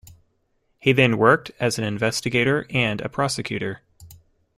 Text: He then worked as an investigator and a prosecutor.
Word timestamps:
He 0.79 0.93
then 0.93 1.19
worked 1.19 1.51
as 1.59 1.77
an 1.77 1.83
investigator 1.83 2.65
and 2.71 3.01
a 3.01 3.07
prosecutor. 3.07 3.81